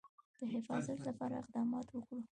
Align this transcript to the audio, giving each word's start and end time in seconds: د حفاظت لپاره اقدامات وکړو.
د 0.39 0.41
حفاظت 0.53 0.99
لپاره 1.07 1.33
اقدامات 1.41 1.87
وکړو. 1.91 2.19